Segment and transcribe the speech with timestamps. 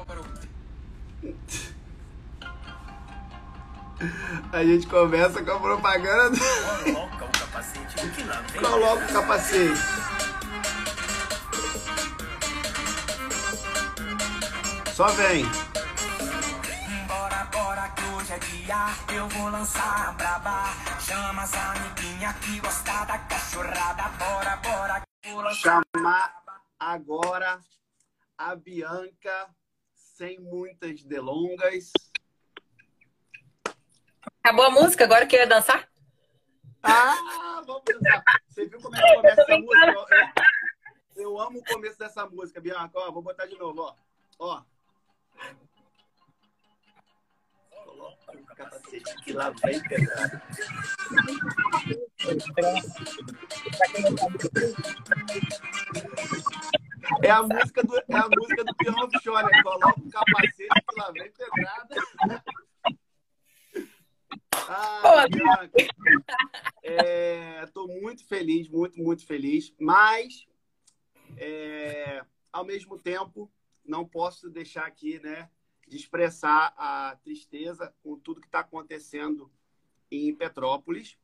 [0.00, 0.48] para ouvir.
[4.52, 6.36] A gente começa com a propaganda.
[6.84, 8.62] Coloca o capacete que lá vem.
[8.62, 9.80] Coloca o capacete.
[14.94, 15.44] Só vem.
[17.06, 18.88] Bora, bora, que hoje é dia.
[19.14, 20.64] Eu vou lançar a braba.
[21.00, 24.08] Chama as amiguinha que gosta da cachorrada.
[24.18, 25.82] Bora, bora, que vou lançar.
[25.94, 26.34] Chamar
[26.80, 27.60] agora
[28.36, 29.48] a Bianca,
[30.22, 31.90] sem muitas delongas.
[34.38, 35.90] Acabou a música, agora que eu ia dançar?
[36.80, 38.22] Ah, vamos dançar.
[38.46, 40.32] Você viu como é que começa essa música?
[41.16, 42.92] Eu, amo o começo dessa música, Bianca.
[42.94, 43.96] Ó, vou botar de novo, ó.
[44.38, 44.62] Ó.
[47.84, 50.40] Coloca o capacete que lá vem pedrada.
[57.22, 59.62] É a música do, é a música do Peão Offshore, né?
[59.62, 62.42] Coloca o capacete que lá vem pedrada.
[64.68, 65.70] Ah, Bianca.
[67.64, 69.74] Estou muito feliz, muito, muito feliz.
[69.78, 70.46] Mas,
[71.36, 73.50] é, ao mesmo tempo,
[73.84, 75.50] não posso deixar aqui, né,
[75.88, 79.50] de expressar a tristeza com tudo que está acontecendo
[80.10, 81.18] em Petrópolis.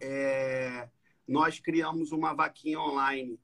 [0.00, 0.88] É,
[1.26, 3.40] nós criamos uma vaquinha online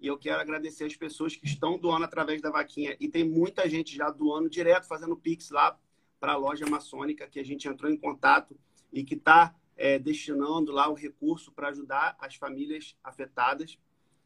[0.00, 2.96] e eu quero agradecer as pessoas que estão doando através da vaquinha.
[3.00, 5.78] E tem muita gente já doando direto, fazendo Pix lá
[6.20, 8.58] para a loja maçônica, que a gente entrou em contato
[8.92, 9.54] e que está
[10.02, 13.78] destinando lá o recurso para ajudar as famílias afetadas.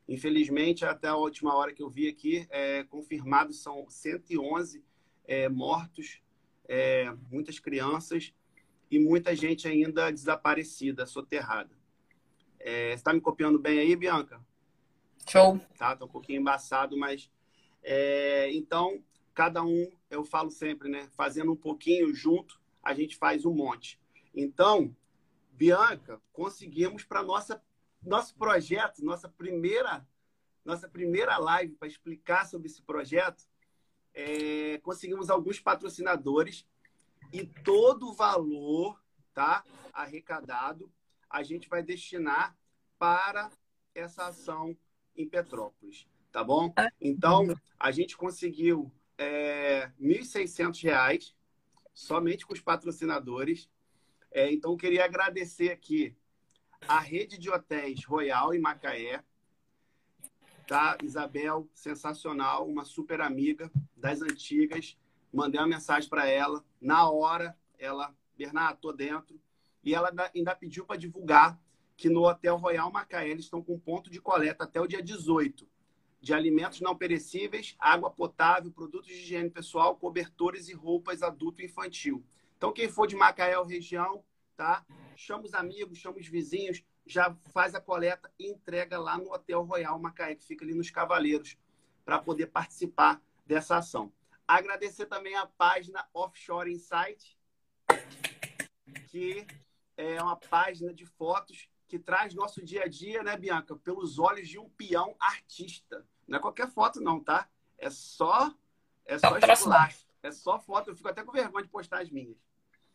[0.08, 4.84] Infelizmente, até a última hora que eu vi aqui, é, confirmados são 111
[5.24, 6.20] é, mortos,
[6.68, 8.34] é, muitas crianças
[8.90, 11.74] e muita gente ainda desaparecida, soterrada.
[12.58, 14.40] É, você está me copiando bem aí, Bianca?
[15.28, 15.58] Show.
[15.76, 15.96] tá?
[15.96, 17.30] Tá um pouquinho embaçado, mas
[17.82, 19.02] é, então
[19.34, 21.08] cada um, eu falo sempre, né?
[21.16, 24.00] Fazendo um pouquinho junto, a gente faz um monte.
[24.34, 24.94] Então,
[25.52, 27.62] Bianca, conseguimos para nossa
[28.02, 30.06] nosso projeto, nossa primeira
[30.64, 33.44] nossa primeira live para explicar sobre esse projeto,
[34.14, 36.66] é, conseguimos alguns patrocinadores
[37.32, 39.02] e todo o valor,
[39.34, 40.92] tá, arrecadado,
[41.28, 42.56] a gente vai destinar
[42.98, 43.50] para
[43.94, 44.76] essa ação
[45.16, 46.72] em Petrópolis, tá bom?
[47.00, 47.46] Então,
[47.78, 51.34] a gente conseguiu é, R$ 1.600
[51.92, 53.68] somente com os patrocinadores.
[54.30, 56.16] É, então, queria agradecer aqui
[56.88, 59.22] a rede de hotéis Royal em Macaé,
[60.66, 60.96] tá?
[61.02, 64.96] Isabel, sensacional, uma super amiga das antigas.
[65.32, 66.64] Mandei uma mensagem para ela.
[66.80, 69.40] Na hora, ela, Bernardo, tô dentro.
[69.84, 71.60] E ela ainda pediu para divulgar
[71.96, 75.66] que no Hotel Royal Macaé eles estão com ponto de coleta até o dia 18
[76.22, 81.64] de alimentos não perecíveis, água potável, produtos de higiene pessoal, cobertores e roupas adulto e
[81.64, 82.24] infantil.
[82.56, 84.24] Então, quem for de Macaé ou região,
[84.56, 84.86] tá?
[85.16, 89.64] Chama os amigos, chama os vizinhos, já faz a coleta e entrega lá no Hotel
[89.64, 91.58] Royal Macaé, que fica ali nos Cavaleiros,
[92.04, 94.12] para poder participar dessa ação.
[94.46, 97.36] Agradecer também a página Offshore Insight,
[99.08, 99.44] que
[99.96, 103.76] é uma página de fotos que traz nosso dia a dia, né, Bianca?
[103.76, 106.06] Pelos olhos de um peão artista.
[106.26, 107.46] Não é qualquer foto, não, tá?
[107.76, 108.50] É só.
[109.04, 110.06] É só esculacho.
[110.22, 110.88] É só foto.
[110.88, 112.38] Eu fico até com vergonha de postar as minhas.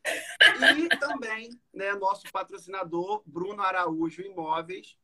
[0.03, 4.97] E também, né, nosso patrocinador, Bruno Araújo Imóveis.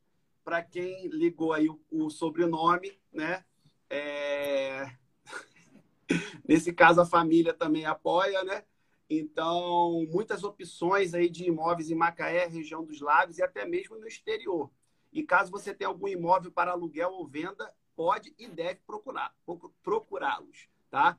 [0.43, 3.45] Para quem ligou aí o, o sobrenome, né?
[3.91, 4.91] É...
[6.49, 8.65] Nesse caso, a família também apoia, né?
[9.09, 14.07] Então, muitas opções aí de imóveis em Macaé, região dos lagos e até mesmo no
[14.07, 14.71] exterior.
[15.11, 19.35] E caso você tenha algum imóvel para aluguel ou venda, pode e deve procurar,
[19.83, 21.17] procurá-los, tá?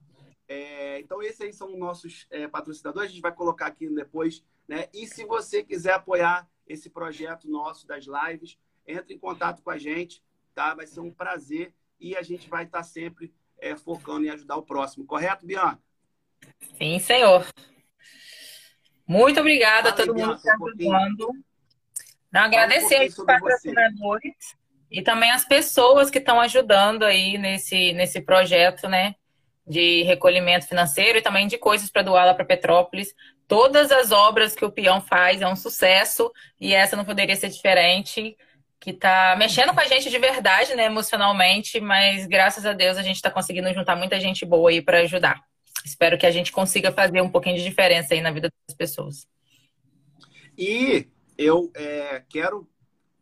[0.48, 3.10] É, então, esses aí são os nossos é, patrocinadores.
[3.10, 4.88] A gente vai colocar aqui depois, né?
[4.92, 9.78] E se você quiser apoiar esse projeto nosso das lives, entre em contato com a
[9.78, 10.22] gente,
[10.54, 10.74] tá?
[10.74, 14.62] Vai ser um prazer e a gente vai estar sempre é, focando em ajudar o
[14.62, 15.06] próximo.
[15.06, 15.80] Correto, Bianca?
[16.76, 17.46] Sim, senhor.
[19.06, 21.28] Muito obrigada a todo mundo que está um ajudando.
[22.32, 23.72] Não, agradecer pouquinho os sobre você.
[23.72, 24.34] patrocinadores
[24.90, 29.14] e também as pessoas que estão ajudando aí nesse, nesse projeto, né?
[29.66, 33.14] De recolhimento financeiro e também de coisas para doar lá para Petrópolis.
[33.46, 36.30] Todas as obras que o Peão faz é um sucesso
[36.60, 38.36] e essa não poderia ser diferente.
[38.80, 43.02] Que tá mexendo com a gente de verdade, né, emocionalmente, mas graças a Deus a
[43.02, 45.40] gente está conseguindo juntar muita gente boa aí para ajudar.
[45.84, 49.28] Espero que a gente consiga fazer um pouquinho de diferença aí na vida das pessoas.
[50.56, 52.68] E eu é, quero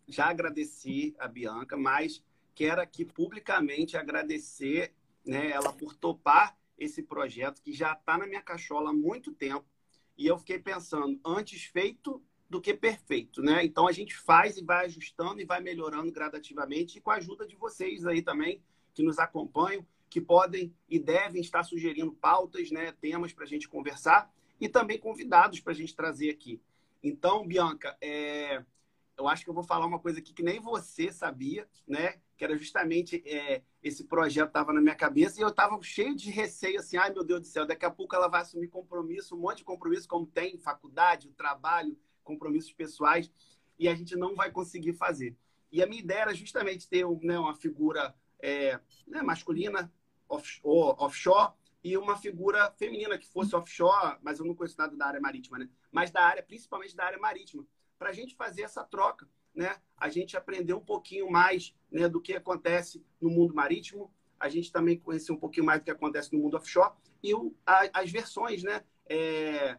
[0.07, 2.23] já agradecer a Bianca, mas
[2.55, 4.95] quero aqui publicamente agradecer
[5.27, 9.67] né, ela por topar esse projeto que já está na minha cachola há muito tempo
[10.17, 13.65] e eu fiquei pensando, antes feito do que perfeito, né?
[13.65, 17.47] Então a gente faz e vai ajustando e vai melhorando gradativamente e com a ajuda
[17.47, 18.63] de vocês aí também
[18.93, 23.67] que nos acompanham, que podem e devem estar sugerindo pautas, né, temas para a gente
[23.67, 24.31] conversar
[24.61, 26.61] e também convidados para a gente trazer aqui.
[27.03, 28.63] Então, Bianca, é...
[29.17, 32.21] eu acho que eu vou falar uma coisa aqui que nem você sabia, né?
[32.37, 33.63] Que era justamente é...
[33.83, 37.25] esse projeto estava na minha cabeça e eu estava cheio de receio, assim, ai meu
[37.25, 40.27] Deus do céu, daqui a pouco ela vai assumir compromisso, um monte de compromisso, como
[40.27, 43.33] tem faculdade, trabalho, compromissos pessoais,
[43.79, 45.35] e a gente não vai conseguir fazer.
[45.73, 49.91] E a minha ideia era justamente ter né, uma figura é, né, masculina,
[50.33, 51.53] off, offshore,
[51.85, 55.59] e uma figura feminina que fosse offshore, mas eu não conheço nada da área marítima,
[55.59, 55.69] né?
[55.91, 57.67] Mas da área, principalmente da área marítima,
[57.99, 59.77] para a gente fazer essa troca, né?
[59.97, 64.73] A gente aprender um pouquinho mais né, do que acontece no mundo marítimo, a gente
[64.73, 66.93] também conhecer um pouquinho mais do que acontece no mundo offshore
[67.23, 68.85] e o, a, as versões, né?
[69.09, 69.77] É,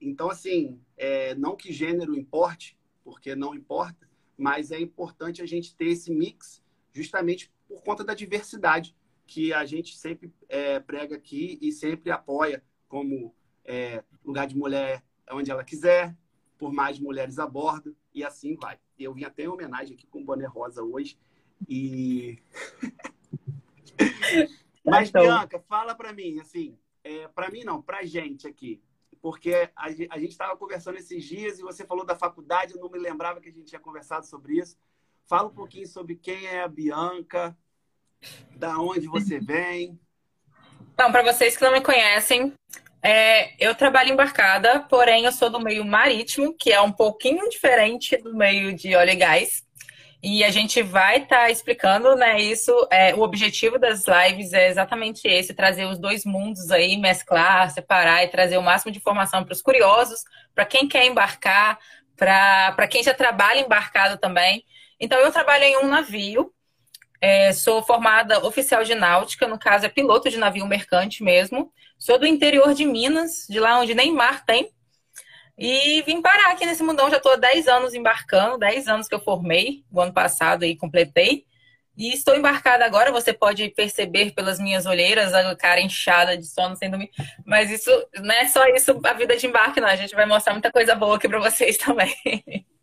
[0.00, 5.74] então, assim, é, não que gênero importe, porque não importa, mas é importante a gente
[5.76, 6.62] ter esse mix
[6.92, 8.96] justamente por conta da diversidade
[9.26, 13.34] que a gente sempre é, prega aqui e sempre apoia como
[13.64, 16.16] é, lugar de mulher onde ela quiser,
[16.56, 18.78] por mais mulheres a bordo, e assim vai.
[18.98, 21.18] Eu vim até em homenagem aqui com o boné rosa hoje.
[21.68, 22.38] E.
[24.84, 25.22] Mas, então...
[25.22, 28.80] Bianca, fala para mim, assim, é, para mim não, para gente aqui
[29.26, 32.96] porque a, gente estava conversando esses dias e você falou da faculdade, eu não me
[32.96, 34.76] lembrava que a gente tinha conversado sobre isso.
[35.24, 37.58] Fala um pouquinho sobre quem é a Bianca,
[38.56, 39.98] da onde você vem.
[40.94, 42.52] Então, para vocês que não me conhecem,
[43.02, 48.16] é, eu trabalho embarcada, porém eu sou do meio marítimo, que é um pouquinho diferente
[48.16, 49.66] do meio de óleo e gás.
[50.22, 52.72] E a gente vai estar tá explicando, né, isso.
[52.90, 58.24] É, o objetivo das lives é exatamente esse: trazer os dois mundos aí, mesclar, separar
[58.24, 60.24] e trazer o máximo de informação para os curiosos,
[60.54, 61.78] para quem quer embarcar,
[62.16, 64.64] para quem já trabalha embarcado também.
[64.98, 66.52] Então, eu trabalho em um navio,
[67.20, 71.72] é, sou formada oficial de náutica, no caso é piloto de navio mercante mesmo.
[71.98, 74.70] Sou do interior de Minas, de lá onde nem mar tem.
[75.58, 79.14] E vim parar aqui nesse mundão, já estou há 10 anos embarcando, 10 anos que
[79.14, 81.46] eu formei, o ano passado aí completei.
[81.96, 86.76] E estou embarcada agora, você pode perceber pelas minhas olheiras, a cara inchada de sono
[86.76, 87.10] sem dormir.
[87.42, 89.88] Mas isso não é só isso a vida de embarque, não.
[89.88, 92.14] A gente vai mostrar muita coisa boa aqui para vocês também.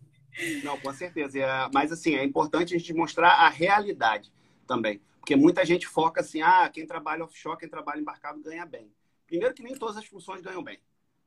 [0.64, 1.40] Não, com certeza.
[1.40, 4.32] É, mas assim, é importante a gente mostrar a realidade
[4.68, 5.02] também.
[5.20, 8.92] Porque muita gente foca assim, ah, quem trabalha offshore, quem trabalha embarcado ganha bem.
[9.26, 10.80] Primeiro que nem todas as funções ganham bem,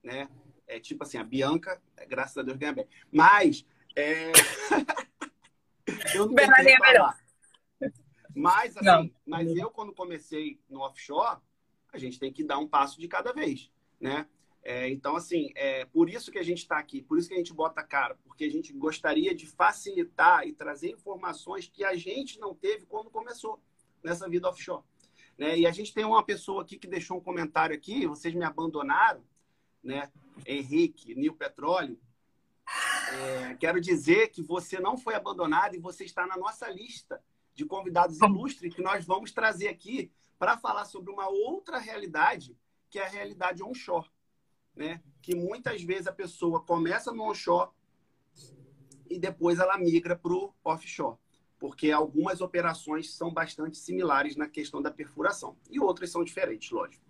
[0.02, 0.28] né?
[0.66, 2.86] É tipo assim, a Bianca, graças a Deus, ganha bem.
[3.10, 3.64] Mas.
[3.94, 4.32] É...
[6.14, 7.16] eu não é melhor.
[8.34, 9.10] Mas, assim, não.
[9.24, 11.40] mas eu, quando comecei no offshore,
[11.90, 14.26] a gente tem que dar um passo de cada vez, né?
[14.68, 17.38] É, então, assim, é por isso que a gente está aqui, por isso que a
[17.38, 22.40] gente bota cara, porque a gente gostaria de facilitar e trazer informações que a gente
[22.40, 23.62] não teve quando começou
[24.02, 24.82] nessa vida offshore.
[25.38, 25.56] Né?
[25.60, 29.22] E a gente tem uma pessoa aqui que deixou um comentário aqui, vocês me abandonaram,
[29.84, 30.10] né?
[30.44, 31.96] Henrique, Nil Petróleo,
[33.12, 37.22] é, quero dizer que você não foi abandonado e você está na nossa lista
[37.54, 40.10] de convidados ilustres que nós vamos trazer aqui
[40.40, 42.58] para falar sobre uma outra realidade,
[42.90, 44.10] que é a realidade onshore.
[44.76, 45.02] Né?
[45.22, 47.70] Que muitas vezes a pessoa começa no onshore
[49.08, 51.16] e depois ela migra para o offshore,
[51.58, 57.04] porque algumas operações são bastante similares na questão da perfuração e outras são diferentes, lógico.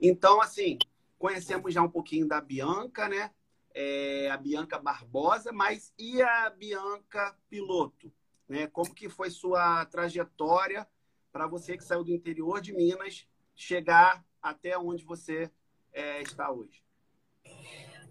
[0.00, 0.78] Então, assim,
[1.18, 3.32] Conhecemos já um pouquinho da Bianca, né?
[3.74, 8.12] É, a Bianca Barbosa, mas e a Bianca Piloto?
[8.48, 8.66] Né?
[8.68, 10.88] Como que foi sua trajetória
[11.32, 15.50] para você que saiu do interior de Minas chegar até onde você
[15.92, 16.82] é, está hoje?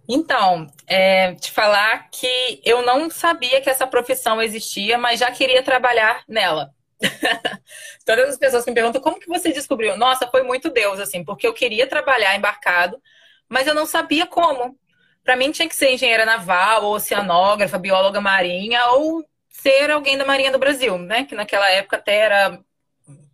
[0.07, 5.61] Então, é, te falar que eu não sabia que essa profissão existia, mas já queria
[5.61, 6.73] trabalhar nela.
[8.05, 9.97] Todas as pessoas que me perguntam como que você descobriu?
[9.97, 13.01] Nossa, foi muito Deus, assim, porque eu queria trabalhar embarcado,
[13.49, 14.77] mas eu não sabia como.
[15.23, 20.25] Para mim tinha que ser engenheira naval, ou oceanógrafa, bióloga marinha, ou ser alguém da
[20.25, 21.25] Marinha do Brasil, né?
[21.25, 22.59] Que naquela época até era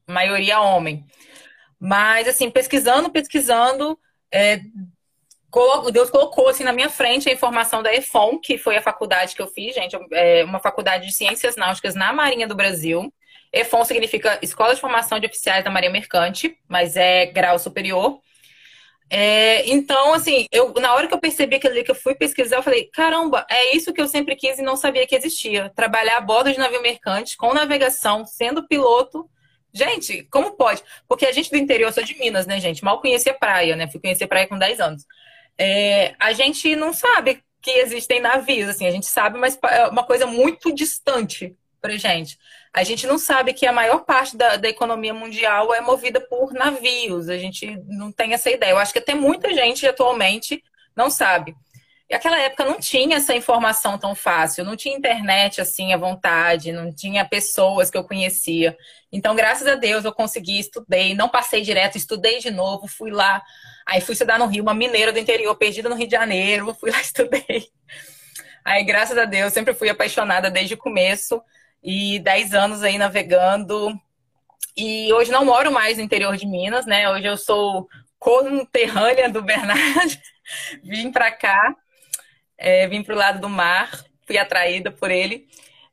[0.08, 1.06] maioria homem.
[1.80, 4.00] Mas, assim, pesquisando, pesquisando,
[4.32, 4.62] é,
[5.92, 9.42] Deus colocou assim na minha frente a informação da EFON, que foi a faculdade que
[9.42, 13.14] eu fiz, gente, é uma faculdade de ciências náuticas na Marinha do Brasil.
[13.52, 18.20] EFON significa Escola de Formação de Oficiais da Marinha Mercante, mas é grau superior.
[19.10, 22.56] É, então, assim, eu, na hora que eu percebi aquilo ali, que eu fui pesquisar,
[22.56, 25.72] eu falei, caramba, é isso que eu sempre quis e não sabia que existia.
[25.76, 29.30] Trabalhar a bordo de navio mercante, com navegação, sendo piloto,
[29.76, 30.84] Gente, como pode?
[31.08, 32.84] Porque a gente do interior, eu sou de Minas, né, gente?
[32.84, 33.88] Mal conhecia praia, né?
[33.88, 35.04] Fui conhecer praia com 10 anos.
[35.58, 40.04] É, a gente não sabe que existem navios, assim, a gente sabe, mas é uma
[40.04, 42.38] coisa muito distante pra gente.
[42.74, 46.54] A gente não sabe que a maior parte da, da economia mundial é movida por
[46.54, 47.30] navios.
[47.30, 48.72] A gente não tem essa ideia.
[48.72, 50.64] Eu acho que até muita gente atualmente
[50.96, 51.56] não sabe.
[52.14, 56.72] E aquela época não tinha essa informação tão fácil, não tinha internet assim à vontade,
[56.72, 58.78] não tinha pessoas que eu conhecia.
[59.12, 63.42] Então, graças a Deus, eu consegui, estudei, não passei direto, estudei de novo, fui lá.
[63.84, 66.92] Aí fui estudar no Rio, uma mineira do interior, perdida no Rio de Janeiro, fui
[66.92, 67.68] lá estudei.
[68.64, 71.42] Aí, graças a Deus, sempre fui apaixonada desde o começo
[71.82, 73.92] e 10 anos aí navegando.
[74.78, 77.10] E hoje não moro mais no interior de Minas, né?
[77.10, 77.90] Hoje eu sou
[78.20, 80.16] conterrânea do Bernardo.
[80.84, 81.76] Vim para cá
[82.58, 85.48] é, vim para o lado do mar, fui atraída por ele.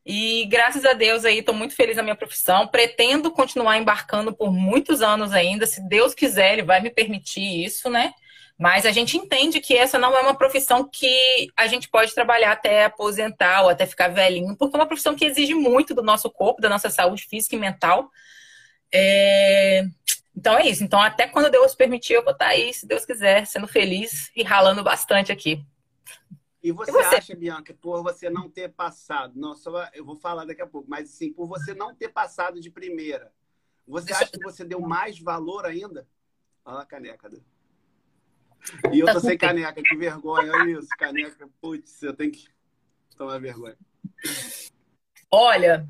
[0.04, 2.66] E graças a Deus aí estou muito feliz na minha profissão.
[2.66, 5.66] Pretendo continuar embarcando por muitos anos ainda.
[5.66, 8.12] Se Deus quiser, Ele vai me permitir isso, né?
[8.58, 12.52] Mas a gente entende que essa não é uma profissão que a gente pode trabalhar
[12.52, 16.28] até aposentar ou até ficar velhinho, porque é uma profissão que exige muito do nosso
[16.30, 18.10] corpo, da nossa saúde física e mental.
[18.92, 19.84] É...
[20.36, 20.84] Então é isso.
[20.84, 24.42] Então, até quando Deus permitir, eu vou estar aí, se Deus quiser, sendo feliz e
[24.42, 25.64] ralando bastante aqui.
[26.62, 30.14] E você, e você, acha, Bianca, por você não ter passado, não, só eu vou
[30.14, 33.32] falar daqui a pouco, mas sim, por você não ter passado de primeira,
[33.86, 36.06] você acha que você deu mais valor ainda?
[36.64, 37.28] Olha a caneca.
[37.30, 37.38] Né?
[38.92, 42.46] E eu tô sem caneca, que vergonha, olha isso, caneca, putz, eu tenho que
[43.16, 43.76] tomar vergonha.
[45.30, 45.88] Olha,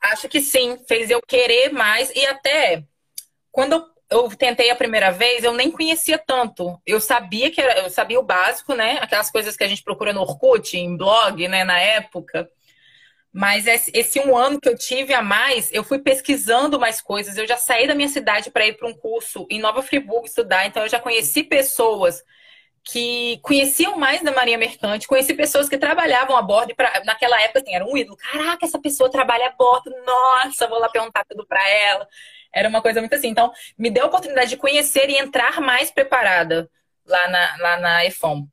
[0.00, 2.86] acho que sim, fez eu querer mais e até
[3.50, 6.80] quando eu eu tentei a primeira vez, eu nem conhecia tanto.
[6.86, 8.98] Eu sabia que era, eu sabia o básico, né?
[9.00, 12.48] Aquelas coisas que a gente procura no Orkut, em blog, né, na época.
[13.32, 17.36] Mas esse, um ano que eu tive a mais, eu fui pesquisando mais coisas.
[17.38, 20.66] Eu já saí da minha cidade para ir para um curso em Nova Friburgo estudar,
[20.66, 22.22] então eu já conheci pessoas
[22.84, 27.60] que conheciam mais da Marinha Mercante, conheci pessoas que trabalhavam a bordo, pra, naquela época
[27.60, 28.16] assim, era um ídolo.
[28.16, 32.06] Caraca, essa pessoa trabalha a bordo, nossa, vou lá perguntar tudo para ela.
[32.52, 33.28] Era uma coisa muito assim.
[33.28, 36.68] Então, me deu a oportunidade de conhecer e entrar mais preparada
[37.06, 38.46] lá na, lá na EFOM.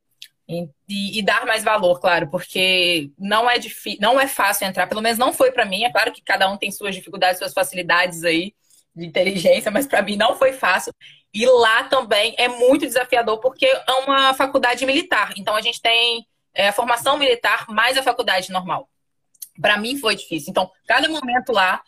[0.48, 5.00] E, e, dar mais valor, claro, porque não é difícil, não é fácil entrar, pelo
[5.00, 5.84] menos não foi para mim.
[5.84, 8.52] É claro que cada um tem suas dificuldades, suas facilidades aí
[8.92, 10.92] de inteligência, mas para mim não foi fácil.
[11.32, 15.32] E lá também é muito desafiador, porque é uma faculdade militar.
[15.36, 18.88] Então a gente tem é, a formação militar mais a faculdade normal.
[19.60, 20.50] Para mim foi difícil.
[20.50, 21.80] Então, cada momento lá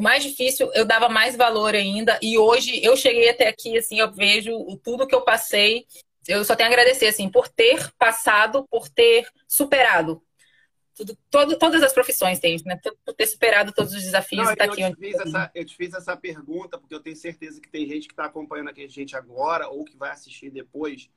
[0.00, 2.18] o mais difícil, eu dava mais valor ainda.
[2.22, 4.50] E hoje eu cheguei até aqui, assim, eu vejo
[4.82, 5.86] tudo que eu passei.
[6.26, 10.22] Eu só tenho a agradecer, assim, por ter passado, por ter superado.
[10.94, 12.78] Tudo, todo, todas as profissões têm, né?
[13.04, 15.76] Por ter superado todos os desafios Não, tá eu, aqui te fiz essa, eu te
[15.76, 18.88] fiz essa pergunta porque eu tenho certeza que tem gente que está acompanhando aqui a
[18.88, 21.10] gente agora ou que vai assistir depois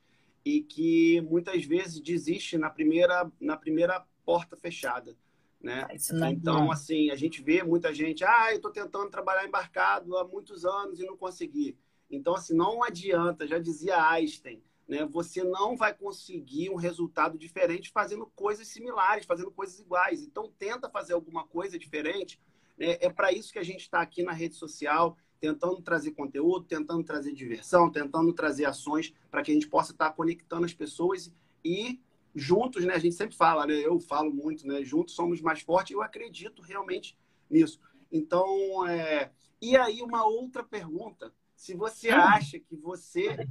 [0.44, 5.16] e que muitas vezes desiste na primeira, na primeira porta fechada.
[5.64, 5.86] Né?
[5.88, 10.22] É então, assim, a gente vê muita gente, ah, eu estou tentando trabalhar embarcado há
[10.22, 11.74] muitos anos e não consegui.
[12.10, 15.06] Então, assim, não adianta, já dizia Einstein, né?
[15.06, 20.22] Você não vai conseguir um resultado diferente fazendo coisas similares, fazendo coisas iguais.
[20.22, 22.38] Então, tenta fazer alguma coisa diferente.
[22.76, 22.98] Né?
[23.00, 27.02] É para isso que a gente está aqui na rede social, tentando trazer conteúdo, tentando
[27.02, 31.32] trazer diversão, tentando trazer ações para que a gente possa estar tá conectando as pessoas
[31.64, 31.98] e
[32.34, 32.94] juntos, né?
[32.94, 33.74] A gente sempre fala, né?
[33.74, 34.82] Eu falo muito, né?
[34.82, 35.92] Juntos somos mais fortes.
[35.92, 37.16] Eu acredito realmente
[37.48, 37.80] nisso.
[38.10, 39.30] Então, é...
[39.60, 42.34] e aí uma outra pergunta: se você ah.
[42.34, 43.48] acha que você,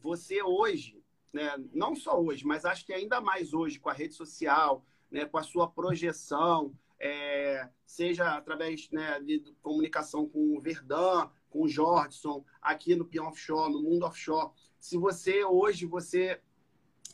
[0.00, 1.52] você hoje, né?
[1.72, 5.26] Não só hoje, mas acho que ainda mais hoje com a rede social, né?
[5.26, 7.68] Com a sua projeção, é...
[7.86, 13.72] seja através né, de comunicação com o Verdun, com o Jordson, aqui no Pion Offshore,
[13.72, 14.52] no Mundo Offshore.
[14.80, 16.40] Se você hoje você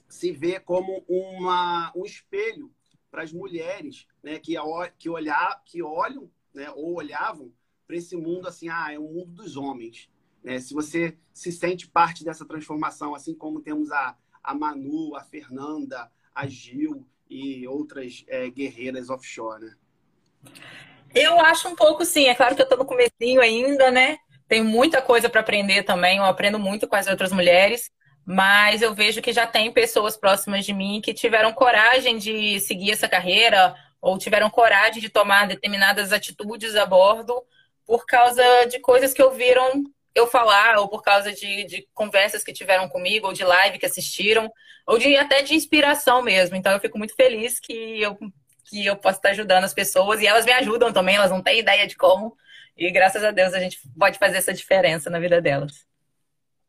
[0.09, 2.73] se vê como uma, um espelho
[3.11, 4.55] para as mulheres né, que,
[4.99, 7.53] que, olhar, que olham né, ou olhavam
[7.87, 10.11] para esse mundo assim, ah, é o mundo dos homens.
[10.43, 10.59] Né?
[10.61, 16.11] Se você se sente parte dessa transformação, assim como temos a, a Manu, a Fernanda,
[16.35, 19.75] a Gil e outras é, guerreiras offshore, né?
[21.15, 22.27] Eu acho um pouco sim.
[22.27, 24.19] É claro que eu estou no comecinho ainda, né?
[24.47, 26.19] Tem muita coisa para aprender também.
[26.19, 27.91] Eu aprendo muito com as outras mulheres
[28.31, 32.91] mas eu vejo que já tem pessoas próximas de mim que tiveram coragem de seguir
[32.91, 37.43] essa carreira ou tiveram coragem de tomar determinadas atitudes a bordo
[37.87, 39.83] por causa de coisas que ouviram
[40.15, 43.87] eu falar, ou por causa de, de conversas que tiveram comigo, ou de live que
[43.87, 44.53] assistiram,
[44.87, 46.55] ou de até de inspiração mesmo.
[46.55, 48.19] Então eu fico muito feliz que eu,
[48.67, 51.61] que eu posso estar ajudando as pessoas, e elas me ajudam também, elas não têm
[51.61, 52.37] ideia de como.
[52.77, 55.87] E graças a Deus a gente pode fazer essa diferença na vida delas.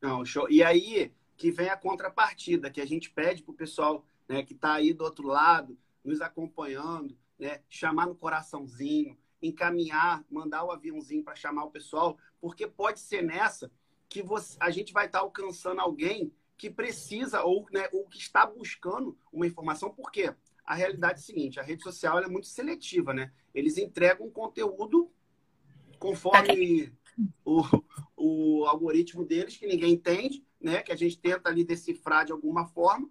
[0.01, 0.49] Não, show.
[0.49, 4.53] E aí que vem a contrapartida, que a gente pede para o pessoal né, que
[4.53, 11.23] está aí do outro lado, nos acompanhando, né, chamar no coraçãozinho, encaminhar, mandar o aviãozinho
[11.23, 13.71] para chamar o pessoal, porque pode ser nessa
[14.09, 18.17] que você, a gente vai estar tá alcançando alguém que precisa ou, né, ou que
[18.17, 22.47] está buscando uma informação, porque a realidade é a seguinte, a rede social é muito
[22.47, 23.31] seletiva, né?
[23.55, 25.09] Eles entregam conteúdo
[25.97, 26.93] conforme
[27.45, 27.63] o,
[28.17, 30.81] o algoritmo deles, que ninguém entende, né?
[30.81, 33.09] Que a gente tenta ali decifrar de alguma forma.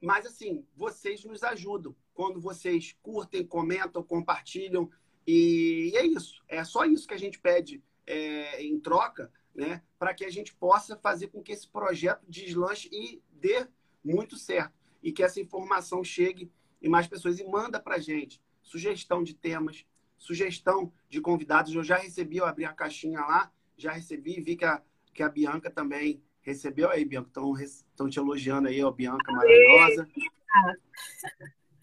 [0.00, 1.94] Mas, assim, vocês nos ajudam.
[2.14, 4.90] Quando vocês curtem, comentam, compartilham.
[5.26, 6.42] E, é isso.
[6.48, 9.82] É só isso que a gente pede é, em troca, né?
[9.98, 13.66] Para que a gente possa fazer com que esse projeto deslanche e dê
[14.02, 14.74] muito certo.
[15.02, 17.38] E que essa informação chegue em mais pessoas.
[17.38, 19.84] E manda para gente sugestão de temas,
[20.16, 21.74] sugestão de convidados.
[21.74, 24.82] Eu já recebi, eu abri a caixinha lá, já recebi, vi que a,
[25.12, 27.30] que a Bianca também recebeu aí, Bianca.
[27.62, 30.08] Estão te elogiando aí, ó, Bianca maravilhosa.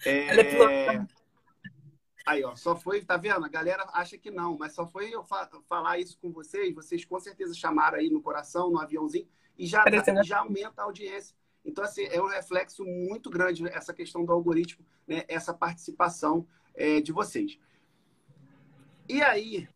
[0.05, 1.05] É...
[2.25, 3.45] Aí, ó, só foi, tá vendo?
[3.45, 7.05] A galera acha que não, mas só foi eu fa falar isso com vocês, vocês
[7.05, 9.83] com certeza chamaram aí no coração, no aviãozinho, e já,
[10.25, 11.33] já aumenta a audiência.
[11.63, 15.23] Então, assim, é um reflexo muito grande essa questão do algoritmo, né?
[15.29, 16.45] essa participação
[16.75, 17.57] é, de vocês.
[19.07, 19.67] E aí,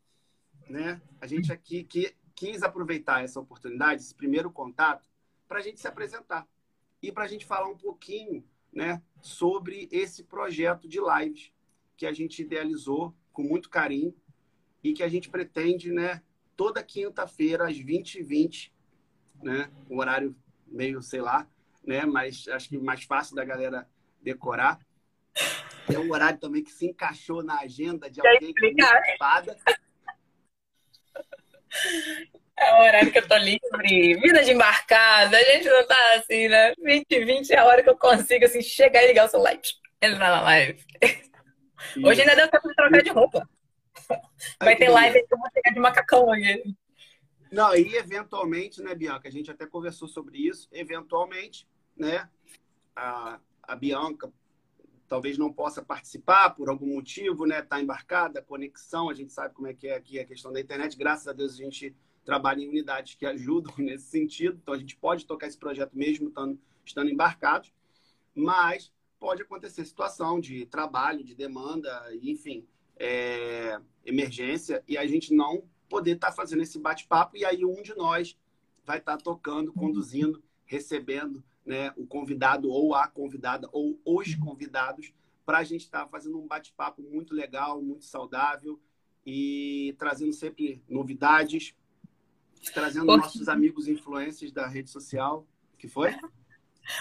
[0.70, 5.08] né, a gente aqui que quis aproveitar essa oportunidade, esse primeiro contato,
[5.48, 6.48] para a gente se apresentar
[7.00, 8.44] e para a gente falar um pouquinho
[8.74, 11.52] né, sobre esse projeto de lives
[11.96, 14.12] que a gente idealizou com muito carinho
[14.84, 16.24] e que a gente pretende né,
[16.58, 18.72] toda quinta-feira às 20h20,
[19.44, 21.48] né, um horário meio, sei lá,
[21.86, 23.88] né, mas acho que mais fácil da galera
[24.20, 24.80] decorar.
[25.88, 29.56] É um horário também que se encaixou na agenda de alguém que é ocupada.
[32.58, 36.48] É o horário que eu tô livre, vida de embarcada, a gente não tá assim,
[36.48, 36.74] né?
[36.78, 40.06] 20 20 é a hora que eu consigo, assim, chegar e ligar o celular e
[40.06, 40.80] entrar na live.
[41.02, 42.08] Isso.
[42.08, 43.50] Hoje ainda deu tempo de trocar de roupa.
[44.62, 46.76] Vai ter live que eu vou chegar de macacão aqui.
[47.52, 49.28] Não, e eventualmente, né, Bianca?
[49.28, 50.70] A gente até conversou sobre isso.
[50.72, 52.30] Eventualmente, né,
[52.96, 54.32] a, a Bianca
[55.12, 57.62] talvez não possa participar por algum motivo, né?
[57.62, 60.98] Tá embarcada, conexão, a gente sabe como é que é aqui a questão da internet.
[60.98, 61.94] Graças a Deus a gente
[62.24, 66.30] trabalha em unidades que ajudam nesse sentido, então a gente pode tocar esse projeto mesmo
[66.30, 67.12] estando, estando
[68.34, 72.66] mas pode acontecer situação de trabalho, de demanda, enfim,
[72.98, 77.82] é, emergência, e a gente não poder estar tá fazendo esse bate-papo, e aí um
[77.82, 78.38] de nós
[78.86, 85.14] vai estar tá tocando, conduzindo, recebendo né, o convidado ou a convidada ou os convidados
[85.46, 88.80] para a gente estar tá fazendo um bate-papo muito legal, muito saudável
[89.26, 91.76] e trazendo sempre novidades,
[92.74, 95.46] trazendo nossos amigos influencers da rede social.
[95.78, 96.16] que foi?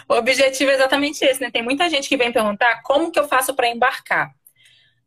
[0.09, 1.51] O objetivo é exatamente esse, né?
[1.51, 4.35] Tem muita gente que vem perguntar como que eu faço para embarcar.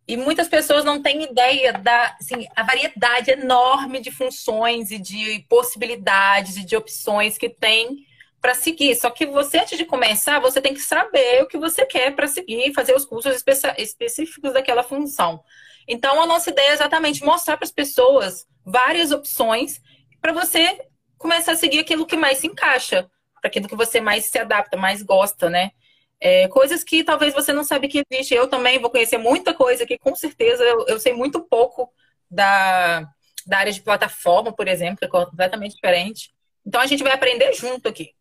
[0.08, 5.46] E muitas pessoas não têm ideia da assim, a variedade enorme de funções e de
[5.48, 8.06] possibilidades e de opções que tem
[8.44, 8.94] para seguir.
[8.98, 12.28] Só que você, antes de começar, você tem que saber o que você quer para
[12.28, 13.42] seguir fazer os cursos
[13.78, 15.42] específicos daquela função.
[15.88, 19.82] Então, a nossa ideia é exatamente mostrar para as pessoas várias opções
[20.22, 20.78] para você
[21.18, 24.76] começar a seguir aquilo que mais se encaixa, para aquilo que você mais se adapta,
[24.76, 25.72] mais gosta, né?
[26.20, 28.34] É, coisas que talvez você não sabe que existe.
[28.34, 31.90] Eu também vou conhecer muita coisa que, com certeza, eu, eu sei muito pouco
[32.30, 33.08] da,
[33.48, 36.34] da área de plataforma, por exemplo, que é completamente diferente.
[36.66, 38.14] Então, a gente vai aprender junto aqui.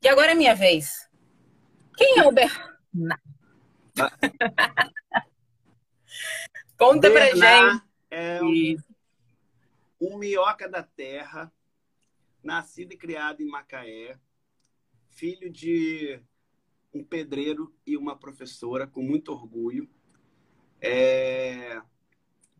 [0.00, 1.08] E agora é minha vez.
[1.96, 2.72] Quem é o Bernard?
[6.76, 7.82] Conta Bernard pra gente.
[8.10, 8.76] É um,
[10.00, 11.52] um minhoca da terra,
[12.42, 14.16] nascido e criado em Macaé,
[15.10, 16.22] filho de
[16.94, 19.90] um pedreiro e uma professora, com muito orgulho.
[20.80, 21.82] É,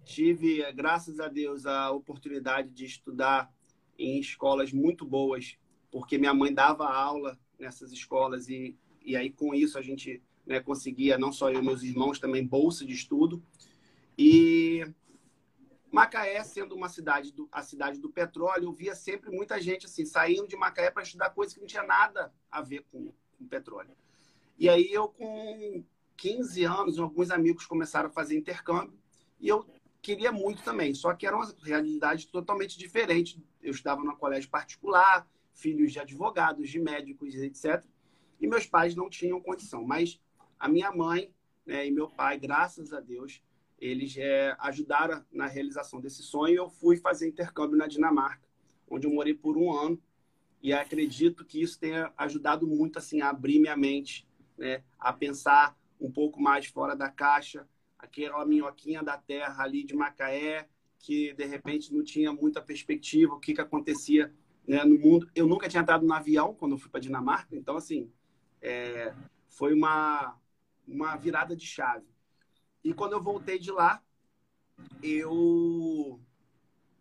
[0.05, 3.48] tive, graças a Deus, a oportunidade de estudar
[3.96, 5.57] em escolas muito boas
[5.90, 10.61] porque minha mãe dava aula nessas escolas e, e aí com isso a gente né,
[10.61, 13.42] conseguia, não só eu meus irmãos, também bolsa de estudo.
[14.16, 14.85] E
[15.90, 20.05] Macaé, sendo uma cidade do, a cidade do petróleo, eu via sempre muita gente assim
[20.05, 23.96] saindo de Macaé para estudar coisas que não tinha nada a ver com, com petróleo.
[24.59, 25.85] E aí eu com
[26.16, 28.98] 15 anos, alguns amigos começaram a fazer intercâmbio
[29.40, 29.64] e eu
[30.03, 33.42] queria muito também, só que era uma realidade totalmente diferente.
[33.62, 35.27] Eu estava no colégio particular,
[35.59, 37.85] filhos de advogados, de médicos, etc.
[38.40, 39.85] E meus pais não tinham condição.
[39.85, 40.21] Mas
[40.59, 41.33] a minha mãe
[41.66, 43.42] né, e meu pai, graças a Deus,
[43.79, 46.55] eles é, ajudaram na realização desse sonho.
[46.55, 48.49] Eu fui fazer intercâmbio na Dinamarca,
[48.88, 50.01] onde eu morei por um ano.
[50.62, 55.79] E acredito que isso tenha ajudado muito assim a abrir minha mente, né, a pensar
[56.01, 57.68] um pouco mais fora da caixa,
[57.99, 60.68] aquela minhoquinha da terra ali de Macaé,
[60.99, 64.33] que de repente não tinha muita perspectiva, o que, que acontecia
[64.68, 65.28] né, no mundo.
[65.35, 68.12] Eu nunca tinha entrado no avião quando eu fui para Dinamarca, então, assim,
[68.61, 69.14] é,
[69.48, 70.38] foi uma,
[70.87, 72.07] uma virada de chave.
[72.85, 74.02] E quando eu voltei de lá,
[75.02, 76.20] eu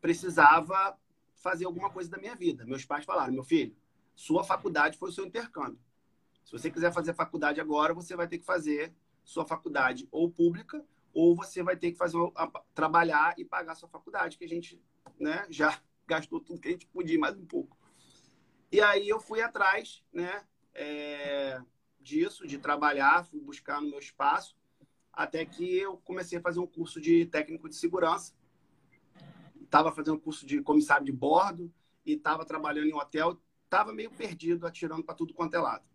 [0.02, 0.98] precisava
[1.36, 2.66] fazer alguma coisa da minha vida.
[2.66, 3.76] Meus pais falaram: meu filho,
[4.16, 5.80] sua faculdade foi o seu intercâmbio.
[6.44, 10.84] Se você quiser fazer faculdade agora, você vai ter que fazer sua faculdade ou pública
[11.14, 12.18] ou você vai ter que fazer
[12.74, 14.82] trabalhar e pagar sua faculdade, que a gente
[15.20, 15.78] né, já
[16.08, 17.78] gastou tudo que a gente podia, mais um pouco.
[18.72, 20.44] E aí eu fui atrás né,
[20.74, 21.62] é,
[22.00, 24.56] disso, de trabalhar, fui buscar no meu espaço,
[25.12, 28.34] até que eu comecei a fazer um curso de técnico de segurança.
[29.62, 31.74] Estava fazendo um curso de comissário de bordo
[32.06, 33.40] e estava trabalhando em hotel.
[33.66, 35.86] Estava meio perdido, atirando para tudo quanto é lado.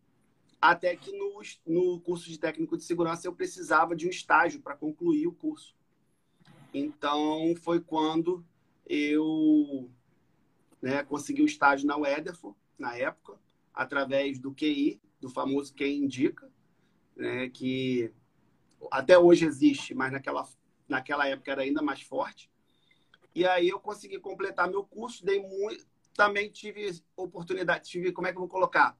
[0.61, 4.77] Até que no, no curso de técnico de segurança eu precisava de um estágio para
[4.77, 5.75] concluir o curso.
[6.75, 8.44] Então foi quando
[8.87, 9.90] eu
[10.83, 13.38] né, consegui o estágio na Wederful, na época,
[13.73, 16.51] através do QI, do famoso Quem Indica,
[17.16, 18.12] né, que
[18.90, 20.47] até hoje existe, mas naquela,
[20.88, 22.51] naquela época era ainda mais forte.
[23.35, 28.33] E aí eu consegui completar meu curso, dei muito, também tive oportunidade, tive, como é
[28.33, 28.99] que eu vou colocar?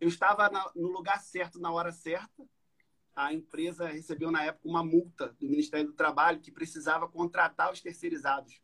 [0.00, 2.48] Eu estava na, no lugar certo, na hora certa.
[3.14, 7.80] A empresa recebeu, na época, uma multa do Ministério do Trabalho que precisava contratar os
[7.80, 8.60] terceirizados.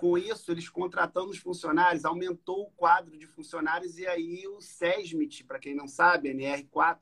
[0.00, 5.44] Com isso, eles contratando os funcionários, aumentou o quadro de funcionários e aí o SESMIT,
[5.44, 7.00] para quem não sabe, NR4,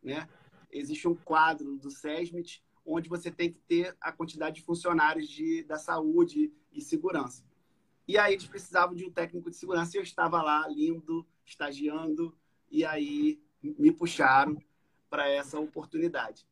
[0.00, 0.28] né?
[0.70, 5.64] Existe um quadro do SESMIT onde você tem que ter a quantidade de funcionários de,
[5.64, 7.42] da saúde e segurança.
[8.06, 12.32] E aí eles precisavam de um técnico de segurança e eu estava lá, lindo, estagiando,
[12.70, 14.56] e aí me puxaram
[15.10, 16.46] para essa oportunidade.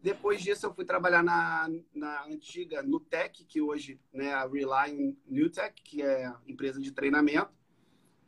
[0.00, 5.82] Depois disso, eu fui trabalhar na, na antiga Nutec, que hoje né, a Rely Newtech,
[5.82, 7.50] que é empresa de treinamento,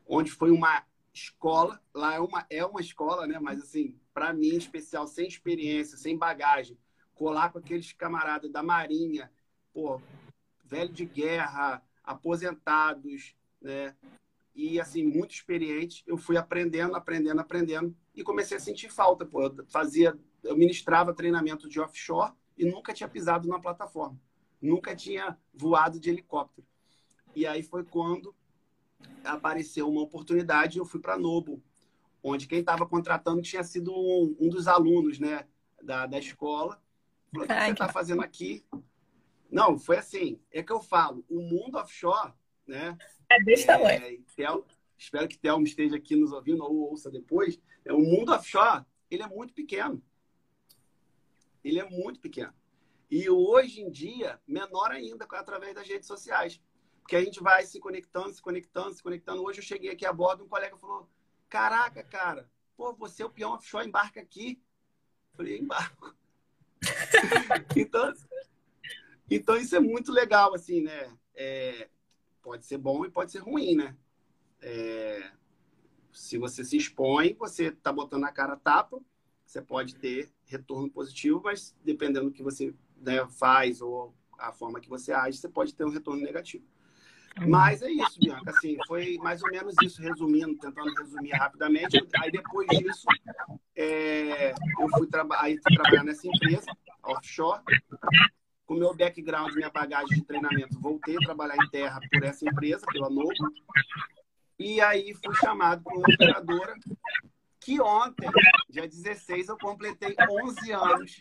[0.07, 1.81] onde foi uma escola.
[1.95, 3.39] Lá é uma, é uma escola, né?
[3.39, 6.77] mas assim, para mim, especial, sem experiência, sem bagagem,
[7.15, 9.31] colar com aqueles camaradas da Marinha,
[9.73, 10.01] pô,
[10.65, 13.95] velho de guerra, aposentados, né?
[14.55, 19.43] e assim muito experiente, eu fui aprendendo, aprendendo, aprendendo e comecei a sentir falta, pô,
[19.43, 24.21] eu fazia, eu ministrava treinamento de offshore e nunca tinha pisado na plataforma,
[24.61, 26.67] nunca tinha voado de helicóptero.
[27.35, 28.35] E aí foi quando
[29.25, 31.63] apareceu uma oportunidade, eu fui para Noble,
[32.23, 35.47] onde quem estava contratando tinha sido um, um, dos alunos, né,
[35.83, 36.83] da, da escola.
[37.33, 38.65] Falou, o que você está fazendo aqui?
[39.51, 42.33] Não, foi assim, é que eu falo, o mundo offshore,
[42.67, 42.97] né,
[43.31, 44.25] é desse é, tamanho.
[44.37, 44.67] Tel,
[44.99, 47.61] espero que Thelma esteja aqui nos ouvindo ou ouça depois.
[47.85, 50.03] É, o mundo offshore, ele é muito pequeno.
[51.63, 52.53] Ele é muito pequeno.
[53.11, 56.61] E hoje em dia, menor ainda através das redes sociais.
[57.01, 59.43] Porque a gente vai se conectando, se conectando, se conectando.
[59.43, 61.09] Hoje eu cheguei aqui a bordo, um colega falou:
[61.49, 64.63] Caraca, cara, pô, você é o peão offshore, embarca aqui.
[65.33, 66.15] Eu falei, embarco.
[67.77, 68.15] então,
[69.31, 71.17] então, isso é muito legal, assim, né?
[71.35, 71.89] É,
[72.43, 73.97] pode ser bom e pode ser ruim, né?
[74.61, 75.31] É,
[76.13, 79.01] se você se expõe, você está botando a cara tapa,
[79.51, 84.81] você pode ter retorno positivo, mas dependendo do que você né, faz ou a forma
[84.81, 86.65] que você age, você pode ter um retorno negativo.
[87.37, 87.51] Uhum.
[87.51, 88.51] Mas é isso, Bianca.
[88.51, 91.99] Assim, foi mais ou menos isso, resumindo, tentando resumir rapidamente.
[92.23, 93.07] Aí depois disso,
[93.75, 96.67] é, eu fui, traba aí, fui trabalhar nessa empresa,
[97.03, 97.61] offshore
[98.67, 102.87] com meu background, minha bagagem de treinamento, voltei a trabalhar em terra por essa empresa,
[102.87, 103.33] pela Novo.
[104.57, 106.77] E aí fui chamado para uma operadora
[107.61, 108.29] que ontem,
[108.71, 111.19] dia 16, eu completei 11 anos.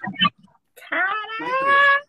[0.89, 2.07] Caraca!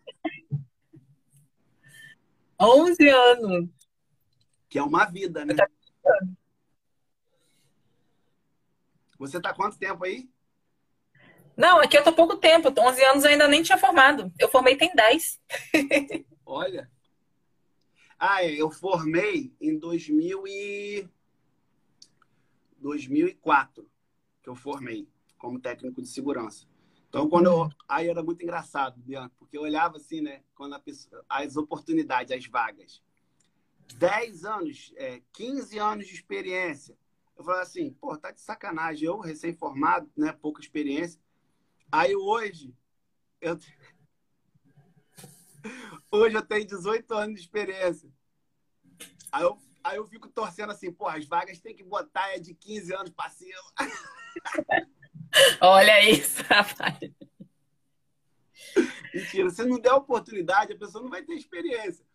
[2.59, 3.69] 11 anos!
[4.69, 5.53] Que é uma vida, né?
[9.19, 10.29] Você está quanto tempo aí?
[11.57, 12.69] Não, aqui eu tô pouco tempo.
[12.69, 14.31] 11 anos eu ainda nem tinha formado.
[14.39, 15.41] Eu formei tem 10.
[16.45, 16.89] Olha.
[18.17, 21.09] Ah, é, eu formei em 2000 e...
[22.77, 23.90] 2004
[24.41, 26.67] que eu formei como técnico de segurança.
[27.09, 27.69] Então, quando eu...
[27.87, 30.43] Aí era muito engraçado, Bianca, porque eu olhava assim, né?
[30.55, 31.25] Quando pessoa...
[31.27, 33.01] as oportunidades, as vagas.
[33.95, 36.97] 10 anos, é, 15 anos de experiência.
[37.37, 39.07] Eu falava assim, pô, tá de sacanagem.
[39.07, 40.31] Eu, recém-formado, né?
[40.31, 41.19] Pouca experiência.
[41.91, 42.73] Aí hoje,
[43.41, 43.57] eu.
[46.11, 48.09] Hoje eu tenho 18 anos de experiência.
[49.31, 52.53] Aí eu, aí eu fico torcendo assim, pô, as vagas tem que botar é de
[52.53, 53.61] 15 anos para cima.
[55.61, 56.97] Olha isso, rapaz.
[59.13, 62.05] Mentira, se não der oportunidade, a pessoa não vai ter experiência.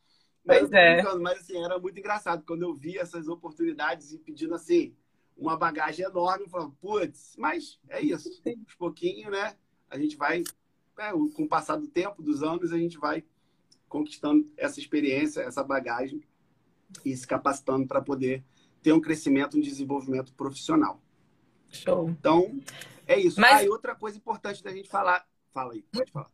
[0.45, 1.03] Mas, pois é.
[1.19, 4.95] mas assim, era muito engraçado quando eu vi essas oportunidades e pedindo assim,
[5.37, 8.31] uma bagagem enorme, eu falava, putz, mas é isso.
[8.47, 9.57] Uns pouquinho, né?
[9.91, 10.43] A gente vai,
[10.99, 13.25] é, com o passar do tempo, dos anos, a gente vai
[13.89, 16.23] conquistando essa experiência, essa bagagem
[17.05, 18.45] e se capacitando para poder
[18.83, 21.01] ter um crescimento, um desenvolvimento profissional.
[21.71, 22.09] Show.
[22.09, 22.61] Então,
[23.07, 23.41] é isso.
[23.41, 23.61] Mas...
[23.61, 25.27] Ah, e outra coisa importante da gente falar.
[25.53, 26.31] Fala aí, pode falar.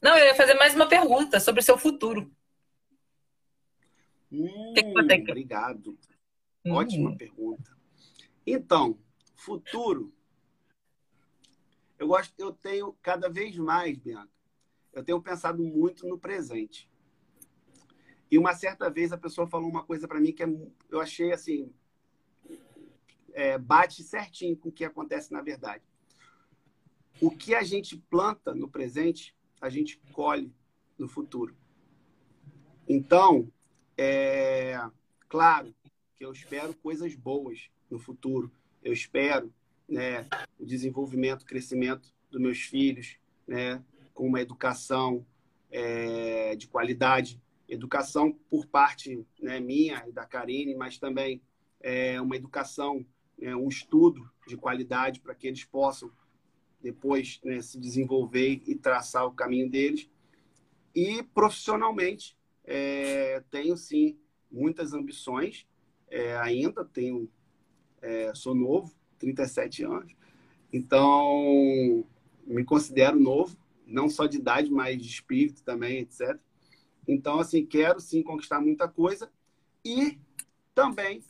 [0.00, 2.30] Não, eu ia fazer mais uma pergunta sobre o seu futuro.
[4.32, 5.30] Hum, que que?
[5.30, 5.98] Obrigado.
[6.64, 6.72] Hum.
[6.72, 7.76] Ótima pergunta.
[8.46, 8.98] Então,
[9.34, 10.12] futuro.
[11.98, 14.30] Eu gosto, eu tenho cada vez mais, Bianca.
[14.92, 16.89] Eu tenho pensado muito no presente.
[18.30, 20.46] E uma certa vez a pessoa falou uma coisa para mim que é,
[20.88, 21.72] eu achei assim,
[23.32, 25.82] é, bate certinho com o que acontece na verdade.
[27.20, 30.52] O que a gente planta no presente, a gente colhe
[30.96, 31.56] no futuro.
[32.88, 33.50] Então,
[33.96, 34.80] é
[35.28, 35.74] claro
[36.16, 38.50] que eu espero coisas boas no futuro.
[38.82, 39.52] Eu espero
[39.88, 40.26] né,
[40.58, 43.16] o desenvolvimento, o crescimento dos meus filhos,
[43.46, 45.26] né, com uma educação
[45.70, 47.40] é, de qualidade,
[47.70, 51.40] educação por parte né, minha e da Karine, mas também
[51.80, 53.06] é, uma educação,
[53.40, 56.10] é, um estudo de qualidade para que eles possam
[56.82, 60.10] depois né, se desenvolver e traçar o caminho deles.
[60.94, 64.18] E profissionalmente, é, tenho sim
[64.50, 65.66] muitas ambições,
[66.08, 67.30] é, ainda tenho,
[68.02, 70.12] é, sou novo, 37 anos,
[70.72, 72.04] então
[72.44, 73.56] me considero novo,
[73.86, 76.36] não só de idade, mas de espírito também, etc.
[77.10, 79.32] Então, assim, quero sim conquistar muita coisa
[79.84, 80.16] e
[80.72, 81.24] também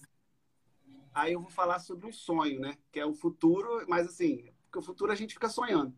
[1.14, 2.76] aí eu vou falar sobre um sonho, né?
[2.92, 5.94] Que é o futuro, mas assim, porque o futuro a gente fica sonhando.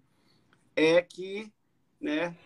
[0.77, 1.53] É que,
[2.01, 2.37] né,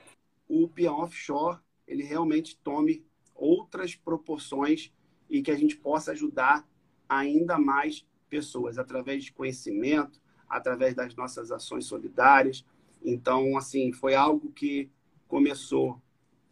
[0.49, 4.91] o peão offshore ele realmente tome outras proporções
[5.29, 6.67] e que a gente possa ajudar
[7.07, 12.65] ainda mais pessoas através de conhecimento, através das nossas ações solidárias.
[13.05, 14.91] Então, assim, foi algo que
[15.29, 16.01] começou